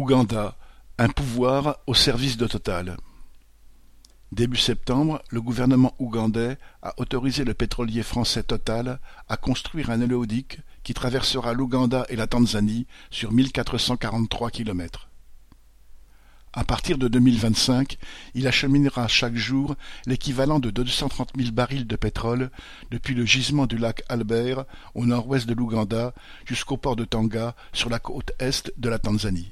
Ouganda, 0.00 0.56
un 0.96 1.10
pouvoir 1.10 1.80
au 1.86 1.92
service 1.92 2.38
de 2.38 2.46
Total. 2.46 2.96
Début 4.32 4.56
septembre, 4.56 5.20
le 5.28 5.42
gouvernement 5.42 5.94
ougandais 5.98 6.56
a 6.80 6.94
autorisé 6.96 7.44
le 7.44 7.52
pétrolier 7.52 8.02
français 8.02 8.42
Total 8.42 8.98
à 9.28 9.36
construire 9.36 9.90
un 9.90 10.00
oléoduc 10.00 10.60
qui 10.84 10.94
traversera 10.94 11.52
l'Ouganda 11.52 12.06
et 12.08 12.16
la 12.16 12.26
Tanzanie 12.26 12.86
sur 13.10 13.30
1443 13.30 14.50
kilomètres. 14.50 15.10
À 16.54 16.64
partir 16.64 16.96
de 16.96 17.06
2025, 17.06 17.98
il 18.32 18.48
acheminera 18.48 19.06
chaque 19.06 19.36
jour 19.36 19.74
l'équivalent 20.06 20.60
de 20.60 20.70
230 20.70 21.32
000 21.36 21.50
barils 21.52 21.86
de 21.86 21.96
pétrole 21.96 22.50
depuis 22.90 23.12
le 23.12 23.26
gisement 23.26 23.66
du 23.66 23.76
lac 23.76 24.02
Albert 24.08 24.64
au 24.94 25.04
nord-ouest 25.04 25.46
de 25.46 25.52
l'Ouganda 25.52 26.14
jusqu'au 26.46 26.78
port 26.78 26.96
de 26.96 27.04
Tanga 27.04 27.54
sur 27.74 27.90
la 27.90 27.98
côte 27.98 28.32
est 28.38 28.72
de 28.78 28.88
la 28.88 28.98
Tanzanie. 28.98 29.50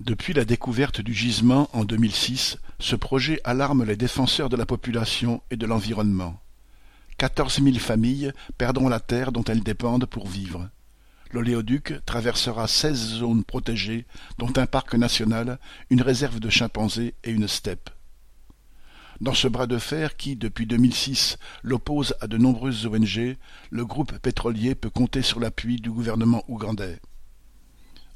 Depuis 0.00 0.32
la 0.32 0.44
découverte 0.44 1.00
du 1.00 1.12
gisement 1.12 1.68
en 1.72 1.84
2006, 1.84 2.58
ce 2.78 2.94
projet 2.94 3.40
alarme 3.42 3.82
les 3.82 3.96
défenseurs 3.96 4.48
de 4.48 4.56
la 4.56 4.64
population 4.64 5.42
et 5.50 5.56
de 5.56 5.66
l'environnement. 5.66 6.40
Quatorze 7.16 7.58
mille 7.58 7.80
familles 7.80 8.32
perdront 8.58 8.88
la 8.88 9.00
terre 9.00 9.32
dont 9.32 9.42
elles 9.42 9.64
dépendent 9.64 10.06
pour 10.06 10.28
vivre. 10.28 10.70
L'oléoduc 11.32 11.94
traversera 12.06 12.68
seize 12.68 13.14
zones 13.16 13.42
protégées, 13.42 14.06
dont 14.38 14.52
un 14.56 14.66
parc 14.66 14.94
national, 14.94 15.58
une 15.90 16.02
réserve 16.02 16.38
de 16.38 16.48
chimpanzés 16.48 17.14
et 17.24 17.32
une 17.32 17.48
steppe. 17.48 17.90
Dans 19.20 19.34
ce 19.34 19.48
bras 19.48 19.66
de 19.66 19.78
fer 19.78 20.16
qui, 20.16 20.36
depuis 20.36 20.66
2006, 20.66 21.38
l'oppose 21.64 22.14
à 22.20 22.28
de 22.28 22.38
nombreuses 22.38 22.86
ONG, 22.86 23.36
le 23.70 23.84
groupe 23.84 24.16
pétrolier 24.18 24.76
peut 24.76 24.90
compter 24.90 25.22
sur 25.22 25.40
l'appui 25.40 25.80
du 25.80 25.90
gouvernement 25.90 26.44
ougandais. 26.46 27.00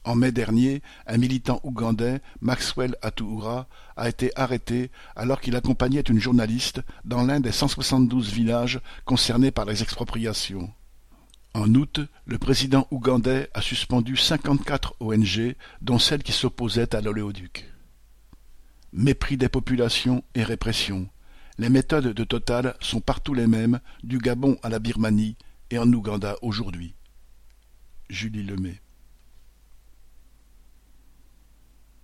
En 0.05 0.17
mai 0.17 0.33
dernier, 0.33 0.83
un 1.07 1.17
militant 1.17 1.61
ougandais, 1.63 2.21
Maxwell 2.41 2.97
Atuura, 3.03 3.69
a 3.97 4.09
été 4.09 4.33
arrêté 4.35 4.91
alors 5.15 5.41
qu'il 5.41 5.55
accompagnait 5.55 6.01
une 6.01 6.19
journaliste 6.19 6.81
dans 7.05 7.23
l'un 7.23 7.39
des 7.39 7.53
172 7.53 8.33
villages 8.33 8.81
concernés 9.05 9.53
par 9.53 9.65
les 9.65 9.83
expropriations. 9.83 10.73
En 11.55 11.73
août, 11.75 12.01
le 12.25 12.39
président 12.39 12.89
ougandais 12.91 13.49
a 13.55 13.63
suspendu 13.63 14.17
54 14.17 14.97
ONG, 14.99 15.55
dont 15.83 15.99
celles 15.99 16.23
qui 16.23 16.33
s'opposaient 16.33 16.97
à 16.97 17.01
l'oléoduc. 17.01 17.71
Mépris 18.93 19.37
des 19.37 19.49
populations 19.49 20.25
et 20.35 20.43
répression. 20.43 21.09
Les 21.59 21.69
méthodes 21.69 22.09
de 22.09 22.25
Total 22.25 22.75
sont 22.81 23.01
partout 23.01 23.35
les 23.35 23.47
mêmes, 23.47 23.81
du 24.03 24.19
Gabon 24.19 24.59
à 24.63 24.69
la 24.69 24.81
Birmanie 24.81 25.37
et 25.71 25.79
en 25.79 25.91
Ouganda 25.93 26.37
aujourd'hui. 26.43 26.97
Julie 28.09 28.43
Lemay 28.43 28.81